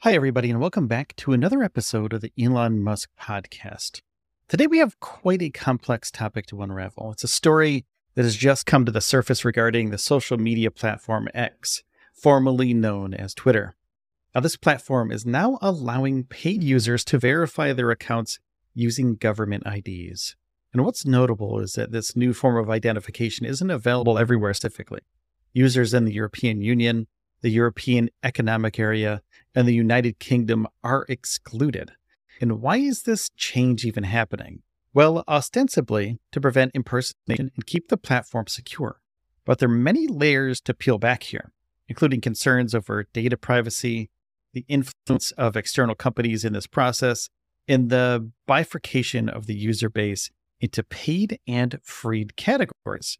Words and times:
Hi, 0.00 0.12
everybody, 0.12 0.50
and 0.50 0.60
welcome 0.60 0.86
back 0.86 1.16
to 1.16 1.32
another 1.32 1.62
episode 1.62 2.12
of 2.12 2.20
the 2.20 2.30
Elon 2.38 2.82
Musk 2.82 3.08
podcast. 3.18 4.02
Today 4.46 4.66
we 4.66 4.76
have 4.76 5.00
quite 5.00 5.40
a 5.40 5.48
complex 5.48 6.10
topic 6.10 6.44
to 6.48 6.60
unravel. 6.60 7.12
It's 7.12 7.24
a 7.24 7.28
story 7.28 7.86
that 8.14 8.24
has 8.24 8.36
just 8.36 8.66
come 8.66 8.84
to 8.84 8.92
the 8.92 9.00
surface 9.00 9.42
regarding 9.42 9.88
the 9.88 9.96
social 9.96 10.36
media 10.36 10.70
platform 10.70 11.28
X, 11.32 11.82
formerly 12.12 12.74
known 12.74 13.14
as 13.14 13.32
Twitter. 13.32 13.74
Now, 14.34 14.42
this 14.42 14.56
platform 14.58 15.10
is 15.10 15.24
now 15.24 15.58
allowing 15.62 16.24
paid 16.24 16.62
users 16.62 17.02
to 17.06 17.18
verify 17.18 17.72
their 17.72 17.90
accounts 17.90 18.38
using 18.74 19.16
government 19.16 19.64
IDs. 19.66 20.36
And 20.74 20.84
what's 20.84 21.06
notable 21.06 21.58
is 21.58 21.72
that 21.72 21.90
this 21.90 22.14
new 22.14 22.34
form 22.34 22.58
of 22.58 22.68
identification 22.68 23.46
isn't 23.46 23.70
available 23.70 24.18
everywhere 24.18 24.52
specifically. 24.52 25.00
Users 25.54 25.94
in 25.94 26.04
the 26.04 26.12
European 26.12 26.60
Union, 26.60 27.06
the 27.40 27.48
European 27.48 28.10
Economic 28.22 28.78
Area, 28.78 29.22
and 29.56 29.66
the 29.66 29.74
United 29.74 30.18
Kingdom 30.18 30.68
are 30.84 31.06
excluded. 31.08 31.92
And 32.40 32.60
why 32.60 32.76
is 32.76 33.02
this 33.02 33.30
change 33.30 33.86
even 33.86 34.04
happening? 34.04 34.62
Well, 34.92 35.24
ostensibly 35.26 36.18
to 36.32 36.40
prevent 36.40 36.72
impersonation 36.74 37.50
and 37.54 37.66
keep 37.66 37.88
the 37.88 37.96
platform 37.96 38.46
secure. 38.48 39.00
But 39.46 39.58
there 39.58 39.70
are 39.70 39.72
many 39.72 40.06
layers 40.06 40.60
to 40.62 40.74
peel 40.74 40.98
back 40.98 41.22
here, 41.24 41.52
including 41.88 42.20
concerns 42.20 42.74
over 42.74 43.06
data 43.14 43.38
privacy, 43.38 44.10
the 44.52 44.66
influence 44.68 45.30
of 45.32 45.56
external 45.56 45.94
companies 45.94 46.44
in 46.44 46.52
this 46.52 46.66
process, 46.66 47.30
and 47.66 47.88
the 47.88 48.30
bifurcation 48.46 49.28
of 49.28 49.46
the 49.46 49.56
user 49.56 49.88
base 49.88 50.30
into 50.60 50.82
paid 50.82 51.38
and 51.46 51.78
freed 51.82 52.36
categories. 52.36 53.18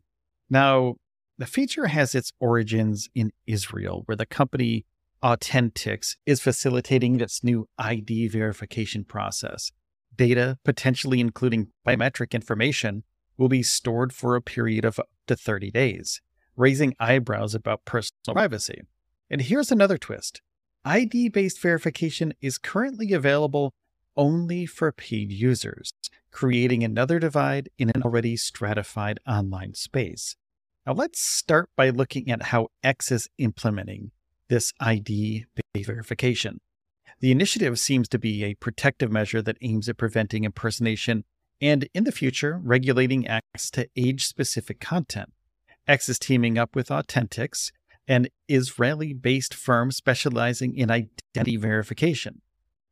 Now, 0.50 0.97
the 1.39 1.47
feature 1.47 1.87
has 1.87 2.15
its 2.15 2.33
origins 2.41 3.09
in 3.15 3.33
Israel, 3.47 4.03
where 4.06 4.17
the 4.17 4.27
company 4.27 4.84
AU10TIX 5.27 6.15
is 6.25 6.41
facilitating 6.41 7.19
this 7.19 7.43
new 7.43 7.69
ID 7.79 8.29
verification 8.29 9.03
process 9.03 9.73
data, 10.15 10.57
potentially 10.65 11.19
including 11.19 11.73
biometric 11.85 12.31
information, 12.31 13.03
will 13.37 13.49
be 13.49 13.65
stored 13.65 14.13
for 14.13 14.37
a 14.37 14.41
period 14.41 14.84
of 14.84 15.00
up 15.00 15.09
to 15.27 15.34
30 15.34 15.73
days, 15.73 16.23
raising 16.55 16.95
eyebrows 17.00 17.56
about 17.56 17.84
personal 17.84 18.34
privacy. 18.34 18.83
And 19.28 19.41
here's 19.41 19.73
another 19.73 19.99
twist 19.99 20.43
ID 20.84 21.31
based 21.31 21.61
verification 21.61 22.33
is 22.41 22.56
currently 22.56 23.12
available 23.12 23.75
only 24.17 24.65
for 24.65 24.93
paid 24.93 25.33
users, 25.33 25.91
creating 26.31 26.84
another 26.84 27.19
divide 27.19 27.69
in 27.79 27.91
an 27.91 28.05
already 28.05 28.37
stratified 28.37 29.19
online 29.27 29.75
space. 29.75 30.37
Now, 30.87 30.93
let's 30.93 31.21
start 31.21 31.69
by 31.77 31.91
looking 31.91 32.31
at 32.31 32.45
how 32.45 32.69
X 32.84 33.11
is 33.11 33.29
implementing 33.39 34.12
this 34.49 34.73
ID 34.81 35.47
verification. 35.84 36.61
The 37.21 37.31
initiative 37.31 37.79
seems 37.79 38.09
to 38.11 38.19
be 38.19 38.45
a 38.45 38.55
protective 38.55 39.11
measure 39.11 39.43
that 39.43 39.57
aims 39.62 39.89
at 39.89 39.97
preventing 39.97 40.45
impersonation 40.45 41.25
and, 41.61 41.89
in 41.95 42.05
the 42.05 42.12
future, 42.12 42.61
regulating 42.62 43.27
access 43.27 43.71
to 43.71 43.89
age 43.97 44.27
specific 44.27 44.81
content. 44.81 45.33
X 45.87 46.09
is 46.09 46.19
teaming 46.19 46.59
up 46.59 46.75
with 46.75 46.89
AU10TIX, 46.89 47.71
an 48.09 48.27
Israeli 48.49 49.12
based 49.12 49.55
firm 49.55 49.91
specializing 49.91 50.77
in 50.77 50.91
identity 50.91 51.56
verification. 51.56 52.43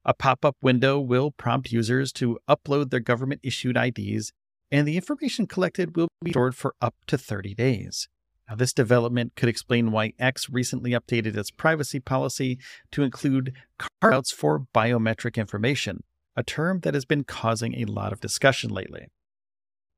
A 0.04 0.14
pop 0.14 0.44
up 0.44 0.56
window 0.60 1.00
will 1.00 1.30
prompt 1.30 1.72
users 1.72 2.12
to 2.14 2.38
upload 2.48 2.90
their 2.90 3.00
government 3.00 3.40
issued 3.42 3.76
IDs, 3.76 4.32
and 4.70 4.86
the 4.86 4.96
information 4.96 5.46
collected 5.46 5.96
will 5.96 6.08
be 6.22 6.30
stored 6.30 6.54
for 6.56 6.74
up 6.80 6.94
to 7.06 7.18
30 7.18 7.54
days. 7.54 8.08
Now, 8.48 8.56
this 8.56 8.74
development 8.74 9.32
could 9.36 9.48
explain 9.48 9.90
why 9.90 10.12
X 10.18 10.50
recently 10.50 10.90
updated 10.90 11.36
its 11.36 11.50
privacy 11.50 11.98
policy 11.98 12.58
to 12.92 13.02
include 13.02 13.54
carve 13.78 14.14
outs 14.14 14.32
for 14.32 14.66
biometric 14.74 15.36
information, 15.36 16.04
a 16.36 16.42
term 16.42 16.80
that 16.80 16.94
has 16.94 17.06
been 17.06 17.24
causing 17.24 17.74
a 17.74 17.86
lot 17.86 18.12
of 18.12 18.20
discussion 18.20 18.70
lately. 18.70 19.08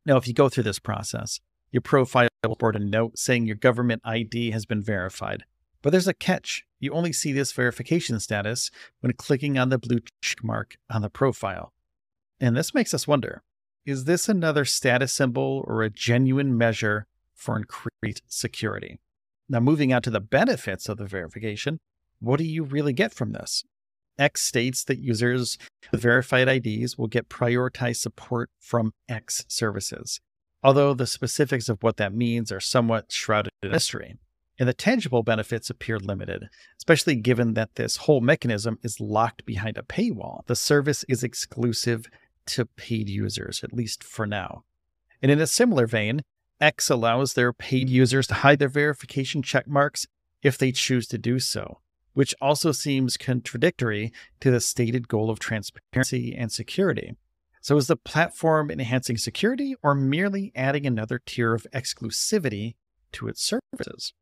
Now, 0.04 0.16
if 0.16 0.28
you 0.28 0.34
go 0.34 0.48
through 0.48 0.62
this 0.62 0.78
process, 0.78 1.40
your 1.72 1.80
profile 1.80 2.28
will 2.44 2.50
report 2.50 2.76
a 2.76 2.78
note 2.78 3.18
saying 3.18 3.46
your 3.46 3.56
government 3.56 4.02
ID 4.04 4.52
has 4.52 4.64
been 4.64 4.82
verified. 4.82 5.42
But 5.82 5.90
there's 5.90 6.08
a 6.08 6.14
catch. 6.14 6.64
You 6.78 6.92
only 6.92 7.12
see 7.12 7.32
this 7.32 7.52
verification 7.52 8.20
status 8.20 8.70
when 9.00 9.12
clicking 9.14 9.58
on 9.58 9.70
the 9.70 9.78
blue 9.78 9.98
check 10.22 10.44
mark 10.44 10.76
on 10.88 11.02
the 11.02 11.10
profile. 11.10 11.72
And 12.40 12.56
this 12.56 12.74
makes 12.74 12.94
us 12.94 13.08
wonder 13.08 13.42
is 13.84 14.04
this 14.04 14.28
another 14.28 14.64
status 14.64 15.12
symbol 15.12 15.64
or 15.66 15.82
a 15.82 15.90
genuine 15.90 16.58
measure 16.58 17.06
for 17.36 17.56
increased 17.56 18.22
security. 18.26 18.98
Now, 19.48 19.60
moving 19.60 19.92
on 19.92 20.02
to 20.02 20.10
the 20.10 20.20
benefits 20.20 20.88
of 20.88 20.96
the 20.98 21.06
verification, 21.06 21.78
what 22.18 22.38
do 22.38 22.44
you 22.44 22.64
really 22.64 22.92
get 22.92 23.12
from 23.12 23.32
this? 23.32 23.62
X 24.18 24.42
states 24.42 24.82
that 24.84 24.98
users 24.98 25.58
with 25.92 26.02
verified 26.02 26.48
IDs 26.48 26.96
will 26.96 27.06
get 27.06 27.28
prioritized 27.28 27.96
support 27.98 28.50
from 28.58 28.92
X 29.08 29.44
services, 29.48 30.20
although 30.62 30.94
the 30.94 31.06
specifics 31.06 31.68
of 31.68 31.82
what 31.82 31.98
that 31.98 32.14
means 32.14 32.50
are 32.50 32.60
somewhat 32.60 33.12
shrouded 33.12 33.52
in 33.62 33.70
mystery. 33.70 34.16
And 34.58 34.68
the 34.68 34.74
tangible 34.74 35.22
benefits 35.22 35.68
appear 35.68 35.98
limited, 35.98 36.48
especially 36.78 37.16
given 37.16 37.52
that 37.54 37.74
this 37.74 37.98
whole 37.98 38.22
mechanism 38.22 38.78
is 38.82 39.00
locked 39.00 39.44
behind 39.44 39.76
a 39.76 39.82
paywall. 39.82 40.46
The 40.46 40.56
service 40.56 41.04
is 41.10 41.22
exclusive 41.22 42.06
to 42.46 42.64
paid 42.64 43.10
users, 43.10 43.62
at 43.62 43.74
least 43.74 44.02
for 44.02 44.26
now. 44.26 44.64
And 45.20 45.30
in 45.30 45.40
a 45.40 45.46
similar 45.46 45.86
vein, 45.86 46.22
X 46.60 46.88
allows 46.88 47.34
their 47.34 47.52
paid 47.52 47.88
users 47.88 48.26
to 48.28 48.34
hide 48.34 48.58
their 48.58 48.68
verification 48.68 49.42
checkmarks 49.42 50.06
if 50.42 50.56
they 50.56 50.72
choose 50.72 51.06
to 51.08 51.18
do 51.18 51.38
so, 51.38 51.80
which 52.14 52.34
also 52.40 52.72
seems 52.72 53.16
contradictory 53.16 54.12
to 54.40 54.50
the 54.50 54.60
stated 54.60 55.08
goal 55.08 55.30
of 55.30 55.38
transparency 55.38 56.34
and 56.34 56.50
security. 56.50 57.14
So, 57.60 57.76
is 57.76 57.88
the 57.88 57.96
platform 57.96 58.70
enhancing 58.70 59.16
security 59.16 59.74
or 59.82 59.94
merely 59.94 60.52
adding 60.54 60.86
another 60.86 61.20
tier 61.24 61.52
of 61.52 61.66
exclusivity 61.74 62.76
to 63.12 63.28
its 63.28 63.42
services? 63.42 64.12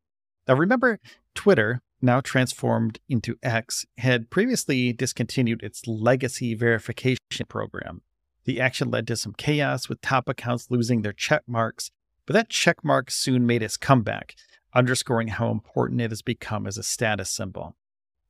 Now, 0.47 0.55
remember, 0.55 0.99
Twitter, 1.35 1.81
now 2.01 2.21
transformed 2.21 2.99
into 3.07 3.37
X, 3.43 3.85
had 3.97 4.29
previously 4.29 4.93
discontinued 4.93 5.63
its 5.63 5.87
legacy 5.87 6.53
verification 6.53 7.19
program. 7.47 8.01
The 8.45 8.59
action 8.59 8.91
led 8.91 9.07
to 9.07 9.15
some 9.15 9.33
chaos 9.33 9.89
with 9.89 10.01
top 10.01 10.27
accounts 10.29 10.69
losing 10.69 11.01
their 11.01 11.13
check 11.13 11.43
marks 11.47 11.91
but 12.25 12.33
that 12.33 12.49
checkmark 12.49 13.11
soon 13.11 13.45
made 13.45 13.63
its 13.63 13.77
comeback, 13.77 14.35
underscoring 14.73 15.29
how 15.29 15.51
important 15.51 16.01
it 16.01 16.11
has 16.11 16.21
become 16.21 16.67
as 16.67 16.77
a 16.77 16.83
status 16.83 17.29
symbol. 17.29 17.75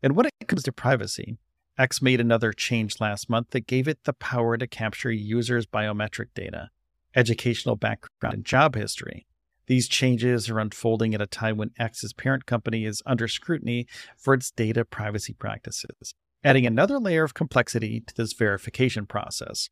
And 0.03 0.15
when 0.15 0.27
it 0.27 0.47
comes 0.47 0.63
to 0.63 0.71
privacy, 0.71 1.37
X 1.77 2.01
made 2.01 2.21
another 2.21 2.53
change 2.53 3.01
last 3.01 3.29
month 3.29 3.49
that 3.49 3.67
gave 3.67 3.87
it 3.87 4.03
the 4.05 4.13
power 4.13 4.57
to 4.57 4.67
capture 4.67 5.11
users' 5.11 5.65
biometric 5.65 6.27
data, 6.33 6.69
educational 7.15 7.75
background, 7.75 8.33
and 8.33 8.45
job 8.45 8.75
history. 8.75 9.25
These 9.67 9.87
changes 9.87 10.49
are 10.49 10.59
unfolding 10.59 11.15
at 11.15 11.21
a 11.21 11.27
time 11.27 11.57
when 11.57 11.71
X's 11.79 12.13
parent 12.13 12.45
company 12.45 12.85
is 12.85 13.01
under 13.05 13.27
scrutiny 13.27 13.87
for 14.15 14.33
its 14.35 14.51
data 14.51 14.85
privacy 14.85 15.33
practices, 15.33 16.13
adding 16.43 16.65
another 16.65 16.99
layer 16.99 17.23
of 17.23 17.33
complexity 17.33 18.01
to 18.01 18.13
this 18.15 18.33
verification 18.33 19.05
process. 19.05 19.69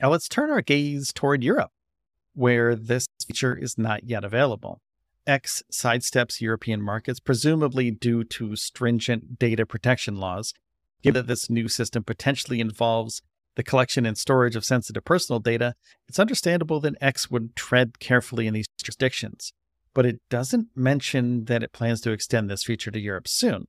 Now 0.00 0.10
let's 0.10 0.28
turn 0.28 0.50
our 0.50 0.62
gaze 0.62 1.12
toward 1.12 1.44
Europe 1.44 1.70
where 2.34 2.74
this 2.74 3.06
feature 3.26 3.56
is 3.56 3.78
not 3.78 4.04
yet 4.04 4.24
available. 4.24 4.80
X 5.26 5.62
sidesteps 5.72 6.40
European 6.40 6.82
markets, 6.82 7.18
presumably 7.18 7.90
due 7.90 8.24
to 8.24 8.56
stringent 8.56 9.38
data 9.38 9.64
protection 9.64 10.16
laws, 10.16 10.52
Given 11.04 11.20
that 11.20 11.26
this 11.26 11.50
new 11.50 11.68
system 11.68 12.02
potentially 12.02 12.60
involves 12.60 13.20
the 13.56 13.62
collection 13.62 14.06
and 14.06 14.16
storage 14.16 14.56
of 14.56 14.64
sensitive 14.64 15.04
personal 15.04 15.38
data, 15.38 15.74
it's 16.08 16.18
understandable 16.18 16.80
that 16.80 16.96
X 16.98 17.30
would 17.30 17.54
tread 17.54 17.98
carefully 17.98 18.46
in 18.46 18.54
these 18.54 18.66
jurisdictions. 18.82 19.52
But 19.92 20.06
it 20.06 20.20
doesn't 20.30 20.68
mention 20.74 21.44
that 21.44 21.62
it 21.62 21.72
plans 21.72 22.00
to 22.00 22.10
extend 22.10 22.48
this 22.48 22.64
feature 22.64 22.90
to 22.90 22.98
Europe 22.98 23.28
soon, 23.28 23.66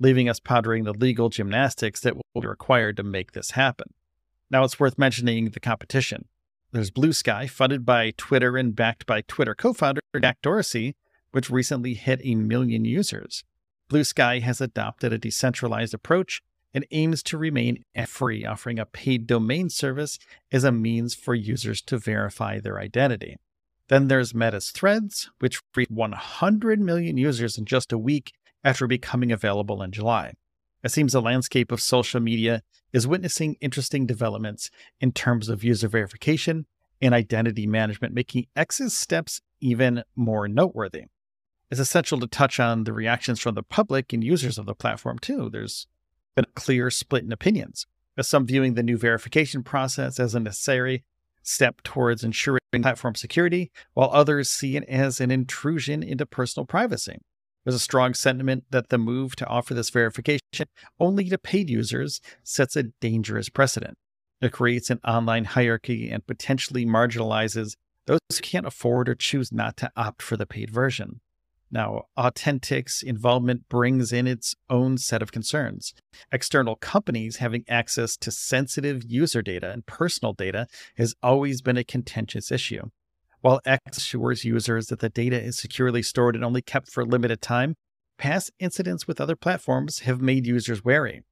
leaving 0.00 0.26
us 0.26 0.40
pondering 0.40 0.84
the 0.84 0.94
legal 0.94 1.28
gymnastics 1.28 2.00
that 2.00 2.16
will 2.16 2.40
be 2.40 2.48
required 2.48 2.96
to 2.96 3.02
make 3.02 3.32
this 3.32 3.50
happen. 3.50 3.92
Now, 4.50 4.64
it's 4.64 4.80
worth 4.80 4.98
mentioning 4.98 5.50
the 5.50 5.60
competition. 5.60 6.24
There's 6.72 6.92
Bluesky, 6.92 7.50
funded 7.50 7.84
by 7.84 8.12
Twitter 8.16 8.56
and 8.56 8.76
backed 8.76 9.04
by 9.04 9.22
Twitter 9.22 9.56
co 9.56 9.72
founder 9.72 10.00
Jack 10.20 10.38
Dorsey, 10.40 10.94
which 11.32 11.50
recently 11.50 11.94
hit 11.94 12.20
a 12.22 12.36
million 12.36 12.84
users. 12.84 13.42
Bluesky 13.90 14.40
has 14.42 14.60
adopted 14.60 15.12
a 15.12 15.18
decentralized 15.18 15.94
approach 15.94 16.42
and 16.72 16.86
aims 16.92 17.24
to 17.24 17.36
remain 17.36 17.82
free, 18.06 18.46
offering 18.46 18.78
a 18.78 18.86
paid 18.86 19.26
domain 19.26 19.68
service 19.68 20.20
as 20.52 20.62
a 20.62 20.70
means 20.70 21.12
for 21.12 21.34
users 21.34 21.82
to 21.82 21.98
verify 21.98 22.60
their 22.60 22.78
identity. 22.78 23.36
Then 23.88 24.06
there's 24.06 24.32
Meta's 24.32 24.70
Threads, 24.70 25.28
which 25.40 25.60
reached 25.74 25.90
100 25.90 26.80
million 26.80 27.16
users 27.16 27.58
in 27.58 27.64
just 27.64 27.92
a 27.92 27.98
week 27.98 28.32
after 28.62 28.86
becoming 28.86 29.32
available 29.32 29.82
in 29.82 29.90
July. 29.90 30.34
It 30.82 30.90
seems 30.90 31.12
the 31.12 31.20
landscape 31.20 31.72
of 31.72 31.80
social 31.80 32.20
media 32.20 32.62
is 32.92 33.06
witnessing 33.06 33.56
interesting 33.60 34.06
developments 34.06 34.70
in 35.00 35.12
terms 35.12 35.48
of 35.48 35.62
user 35.62 35.88
verification 35.88 36.66
and 37.02 37.14
identity 37.14 37.66
management, 37.66 38.14
making 38.14 38.46
X's 38.56 38.96
steps 38.96 39.40
even 39.60 40.02
more 40.16 40.48
noteworthy. 40.48 41.04
It's 41.70 41.80
essential 41.80 42.18
to 42.20 42.26
touch 42.26 42.58
on 42.58 42.84
the 42.84 42.92
reactions 42.92 43.40
from 43.40 43.54
the 43.54 43.62
public 43.62 44.12
and 44.12 44.24
users 44.24 44.58
of 44.58 44.66
the 44.66 44.74
platform, 44.74 45.18
too. 45.18 45.50
There's 45.50 45.86
been 46.34 46.44
a 46.44 46.60
clear 46.60 46.90
split 46.90 47.24
in 47.24 47.32
opinions, 47.32 47.86
with 48.16 48.26
some 48.26 48.46
viewing 48.46 48.74
the 48.74 48.82
new 48.82 48.96
verification 48.96 49.62
process 49.62 50.18
as 50.18 50.34
a 50.34 50.40
necessary 50.40 51.04
step 51.42 51.82
towards 51.82 52.24
ensuring 52.24 52.60
platform 52.82 53.14
security, 53.14 53.70
while 53.94 54.10
others 54.12 54.50
see 54.50 54.76
it 54.76 54.84
as 54.88 55.20
an 55.20 55.30
intrusion 55.30 56.02
into 56.02 56.26
personal 56.26 56.66
privacy. 56.66 57.18
There's 57.64 57.74
a 57.74 57.78
strong 57.78 58.14
sentiment 58.14 58.64
that 58.70 58.88
the 58.88 58.98
move 58.98 59.36
to 59.36 59.46
offer 59.46 59.74
this 59.74 59.90
verification 59.90 60.40
only 60.98 61.28
to 61.28 61.38
paid 61.38 61.68
users 61.68 62.20
sets 62.42 62.76
a 62.76 62.84
dangerous 62.84 63.48
precedent. 63.48 63.96
It 64.40 64.52
creates 64.52 64.88
an 64.88 65.00
online 65.06 65.44
hierarchy 65.44 66.10
and 66.10 66.26
potentially 66.26 66.86
marginalizes 66.86 67.76
those 68.06 68.20
who 68.32 68.40
can't 68.40 68.66
afford 68.66 69.08
or 69.08 69.14
choose 69.14 69.52
not 69.52 69.76
to 69.78 69.90
opt 69.96 70.22
for 70.22 70.36
the 70.36 70.46
paid 70.46 70.70
version. 70.70 71.20
Now, 71.70 72.06
AU10TIX 72.18 73.04
involvement 73.04 73.68
brings 73.68 74.12
in 74.12 74.26
its 74.26 74.56
own 74.68 74.98
set 74.98 75.22
of 75.22 75.30
concerns. 75.30 75.94
External 76.32 76.74
companies 76.74 77.36
having 77.36 77.64
access 77.68 78.16
to 78.16 78.32
sensitive 78.32 79.04
user 79.06 79.40
data 79.40 79.70
and 79.70 79.86
personal 79.86 80.32
data 80.32 80.66
has 80.96 81.14
always 81.22 81.62
been 81.62 81.76
a 81.76 81.84
contentious 81.84 82.50
issue. 82.50 82.88
While 83.42 83.60
X 83.64 83.96
assures 83.96 84.44
users 84.44 84.88
that 84.88 84.98
the 84.98 85.08
data 85.08 85.40
is 85.40 85.58
securely 85.58 86.02
stored 86.02 86.34
and 86.34 86.44
only 86.44 86.60
kept 86.60 86.90
for 86.90 87.00
a 87.00 87.06
limited 87.06 87.40
time, 87.40 87.74
past 88.18 88.50
incidents 88.58 89.06
with 89.06 89.20
other 89.20 89.34
platforms 89.34 90.00
have 90.00 90.20
made 90.20 90.46
users 90.46 90.84
wary. 90.84 91.22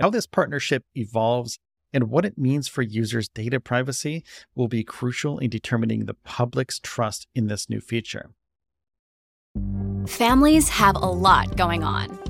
How 0.00 0.08
this 0.08 0.26
partnership 0.26 0.84
evolves 0.94 1.58
and 1.92 2.04
what 2.04 2.24
it 2.24 2.38
means 2.38 2.66
for 2.66 2.80
users' 2.80 3.28
data 3.28 3.60
privacy 3.60 4.24
will 4.54 4.68
be 4.68 4.84
crucial 4.84 5.38
in 5.38 5.50
determining 5.50 6.06
the 6.06 6.14
public's 6.14 6.78
trust 6.78 7.26
in 7.34 7.48
this 7.48 7.68
new 7.68 7.80
feature. 7.80 8.30
Families 10.06 10.70
have 10.70 10.96
a 10.96 11.10
lot 11.10 11.56
going 11.56 11.84
on. 11.84 12.29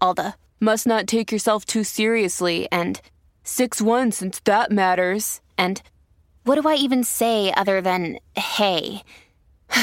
All 0.00 0.14
the 0.14 0.34
must 0.60 0.86
not 0.86 1.06
take 1.06 1.30
yourself 1.30 1.64
too 1.64 1.84
seriously 1.84 2.68
and 2.72 3.00
6 3.44 3.82
1 3.82 4.12
since 4.12 4.40
that 4.40 4.70
matters. 4.70 5.40
And 5.58 5.82
what 6.44 6.60
do 6.60 6.68
I 6.68 6.74
even 6.74 7.04
say 7.04 7.52
other 7.52 7.80
than 7.80 8.18
hey? 8.36 9.02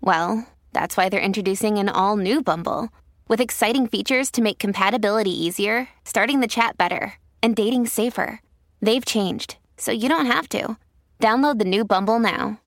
well, 0.00 0.46
that's 0.72 0.96
why 0.96 1.08
they're 1.08 1.20
introducing 1.20 1.78
an 1.78 1.88
all 1.88 2.16
new 2.16 2.42
Bumble 2.42 2.90
with 3.28 3.40
exciting 3.40 3.86
features 3.86 4.30
to 4.32 4.42
make 4.42 4.58
compatibility 4.58 5.30
easier, 5.30 5.88
starting 6.04 6.40
the 6.40 6.48
chat 6.48 6.76
better, 6.76 7.14
and 7.42 7.54
dating 7.54 7.86
safer. 7.86 8.40
They've 8.80 9.04
changed, 9.04 9.56
so 9.76 9.92
you 9.92 10.08
don't 10.08 10.26
have 10.26 10.48
to. 10.50 10.76
Download 11.20 11.58
the 11.58 11.64
new 11.64 11.84
Bumble 11.84 12.18
now. 12.18 12.60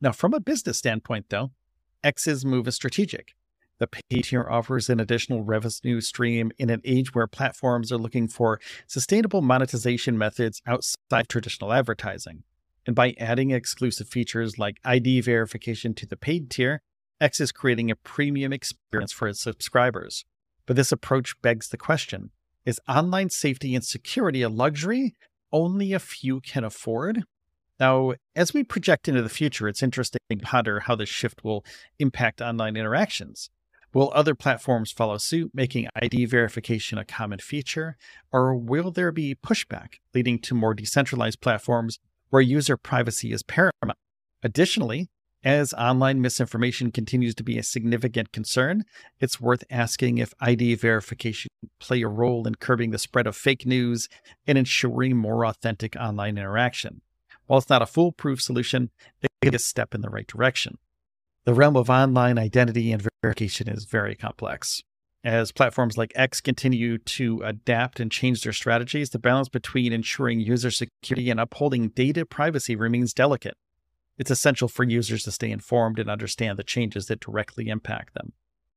Now, 0.00 0.12
from 0.12 0.34
a 0.34 0.40
business 0.40 0.78
standpoint, 0.78 1.26
though, 1.28 1.50
X's 2.02 2.44
move 2.44 2.68
is 2.68 2.74
strategic. 2.74 3.34
The 3.80 3.88
paid 3.88 4.24
tier 4.24 4.48
offers 4.48 4.88
an 4.88 5.00
additional 5.00 5.42
revenue 5.42 6.00
stream 6.00 6.52
in 6.58 6.70
an 6.70 6.80
age 6.84 7.14
where 7.14 7.26
platforms 7.26 7.90
are 7.90 7.98
looking 7.98 8.28
for 8.28 8.60
sustainable 8.86 9.42
monetization 9.42 10.16
methods 10.16 10.62
outside 10.66 11.28
traditional 11.28 11.72
advertising. 11.72 12.44
And 12.86 12.94
by 12.94 13.14
adding 13.18 13.50
exclusive 13.50 14.08
features 14.08 14.58
like 14.58 14.78
ID 14.84 15.22
verification 15.22 15.94
to 15.94 16.06
the 16.06 16.16
paid 16.16 16.50
tier, 16.50 16.82
X 17.20 17.40
is 17.40 17.52
creating 17.52 17.90
a 17.90 17.96
premium 17.96 18.52
experience 18.52 19.12
for 19.12 19.26
its 19.26 19.40
subscribers. 19.40 20.24
But 20.66 20.76
this 20.76 20.92
approach 20.92 21.40
begs 21.42 21.68
the 21.68 21.76
question 21.76 22.30
is 22.64 22.80
online 22.88 23.30
safety 23.30 23.74
and 23.74 23.84
security 23.84 24.42
a 24.42 24.48
luxury 24.48 25.14
only 25.52 25.92
a 25.92 25.98
few 25.98 26.40
can 26.40 26.64
afford? 26.64 27.24
Now, 27.78 28.14
as 28.34 28.54
we 28.54 28.64
project 28.64 29.08
into 29.08 29.22
the 29.22 29.28
future, 29.28 29.68
it's 29.68 29.82
interesting 29.82 30.20
to 30.30 30.36
ponder 30.36 30.80
how 30.80 30.94
this 30.94 31.08
shift 31.08 31.44
will 31.44 31.64
impact 31.98 32.40
online 32.40 32.76
interactions. 32.76 33.50
Will 33.94 34.10
other 34.12 34.34
platforms 34.34 34.90
follow 34.90 35.18
suit, 35.18 35.52
making 35.54 35.86
ID 35.94 36.24
verification 36.26 36.98
a 36.98 37.04
common 37.04 37.38
feature? 37.38 37.96
Or 38.32 38.56
will 38.56 38.90
there 38.90 39.12
be 39.12 39.36
pushback, 39.36 40.00
leading 40.12 40.40
to 40.40 40.54
more 40.54 40.74
decentralized 40.74 41.40
platforms 41.40 42.00
where 42.30 42.42
user 42.42 42.76
privacy 42.76 43.30
is 43.30 43.44
paramount? 43.44 43.96
Additionally, 44.42 45.10
as 45.44 45.72
online 45.74 46.20
misinformation 46.20 46.90
continues 46.90 47.36
to 47.36 47.44
be 47.44 47.56
a 47.56 47.62
significant 47.62 48.32
concern, 48.32 48.82
it's 49.20 49.40
worth 49.40 49.62
asking 49.70 50.18
if 50.18 50.34
ID 50.40 50.74
verification 50.74 51.50
play 51.78 52.02
a 52.02 52.08
role 52.08 52.48
in 52.48 52.56
curbing 52.56 52.90
the 52.90 52.98
spread 52.98 53.28
of 53.28 53.36
fake 53.36 53.64
news 53.64 54.08
and 54.44 54.58
ensuring 54.58 55.16
more 55.16 55.46
authentic 55.46 55.94
online 55.94 56.36
interaction. 56.36 57.00
While 57.46 57.58
it's 57.58 57.70
not 57.70 57.82
a 57.82 57.86
foolproof 57.86 58.42
solution, 58.42 58.90
it's 59.40 59.54
a 59.54 59.58
step 59.60 59.94
in 59.94 60.00
the 60.00 60.10
right 60.10 60.26
direction. 60.26 60.78
The 61.44 61.52
realm 61.52 61.76
of 61.76 61.90
online 61.90 62.38
identity 62.38 62.90
and 62.90 63.06
verification 63.24 63.70
is 63.70 63.86
very 63.86 64.14
complex. 64.14 64.82
As 65.24 65.50
platforms 65.50 65.96
like 65.96 66.12
X 66.14 66.42
continue 66.42 66.98
to 66.98 67.40
adapt 67.42 67.98
and 67.98 68.12
change 68.12 68.42
their 68.42 68.52
strategies, 68.52 69.08
the 69.08 69.18
balance 69.18 69.48
between 69.48 69.94
ensuring 69.94 70.40
user 70.40 70.70
security 70.70 71.30
and 71.30 71.40
upholding 71.40 71.88
data 71.88 72.26
privacy 72.26 72.76
remains 72.76 73.14
delicate. 73.14 73.56
It's 74.18 74.30
essential 74.30 74.68
for 74.68 74.84
users 74.84 75.22
to 75.22 75.32
stay 75.32 75.50
informed 75.50 75.98
and 75.98 76.10
understand 76.10 76.58
the 76.58 76.64
changes 76.64 77.06
that 77.06 77.20
directly 77.20 77.68
impact 77.68 78.12
them. 78.12 78.34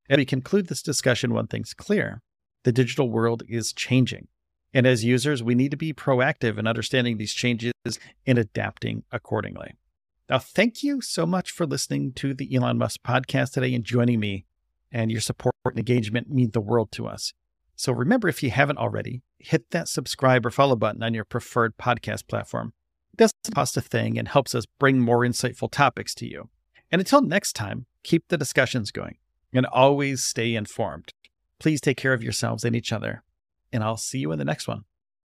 As 0.09 0.15
we 0.15 0.23
conclude 0.23 0.67
this 0.67 0.81
discussion, 0.81 1.33
one 1.33 1.47
thing's 1.47 1.73
clear 1.73 2.21
the 2.63 2.71
digital 2.71 3.09
world 3.09 3.43
is 3.49 3.73
changing. 3.73 4.29
And 4.73 4.87
as 4.87 5.03
users, 5.03 5.43
we 5.43 5.55
need 5.55 5.71
to 5.71 5.77
be 5.77 5.93
proactive 5.93 6.57
in 6.57 6.67
understanding 6.67 7.17
these 7.17 7.33
changes 7.33 7.73
and 8.25 8.37
adapting 8.37 9.03
accordingly. 9.11 9.73
Now, 10.29 10.39
thank 10.39 10.83
you 10.83 11.01
so 11.01 11.25
much 11.25 11.51
for 11.51 11.65
listening 11.65 12.11
to 12.13 12.33
the 12.33 12.53
Elon 12.53 12.77
Musk 12.77 13.01
podcast 13.01 13.53
today 13.53 13.73
and 13.73 13.83
joining 13.83 14.19
me. 14.19 14.45
And 14.91 15.11
your 15.11 15.21
support 15.21 15.55
and 15.65 15.77
engagement 15.77 16.29
mean 16.29 16.51
the 16.51 16.61
world 16.61 16.91
to 16.93 17.07
us. 17.07 17.33
So 17.75 17.91
remember, 17.91 18.27
if 18.27 18.41
you 18.41 18.49
haven't 18.49 18.77
already, 18.77 19.21
hit 19.39 19.69
that 19.71 19.87
subscribe 19.87 20.45
or 20.45 20.49
follow 20.49 20.75
button 20.75 21.03
on 21.03 21.13
your 21.13 21.25
preferred 21.25 21.77
podcast 21.77 22.27
platform. 22.27 22.73
It 23.13 23.17
doesn't 23.17 23.55
cost 23.55 23.77
a 23.77 23.81
thing 23.81 24.17
and 24.17 24.27
helps 24.27 24.55
us 24.55 24.65
bring 24.65 24.99
more 24.99 25.19
insightful 25.19 25.71
topics 25.71 26.15
to 26.15 26.27
you. 26.27 26.49
And 26.91 26.99
until 26.99 27.21
next 27.21 27.53
time, 27.53 27.85
keep 28.03 28.27
the 28.27 28.37
discussions 28.37 28.91
going 28.91 29.17
and 29.53 29.65
always 29.65 30.23
stay 30.23 30.55
informed. 30.55 31.13
Please 31.59 31.81
take 31.81 31.97
care 31.97 32.13
of 32.13 32.23
yourselves 32.23 32.63
and 32.63 32.75
each 32.75 32.91
other 32.91 33.23
and 33.71 33.83
I'll 33.83 33.97
see 33.97 34.19
you 34.19 34.31
in 34.31 34.39
the 34.39 34.45
next 34.45 34.67
one. 34.67 34.83